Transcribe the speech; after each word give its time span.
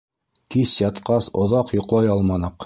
Кис 0.55 0.71
ятҡас, 0.83 1.29
оҙаҡ 1.45 1.75
йоҡлай 1.79 2.11
алманыҡ. 2.17 2.59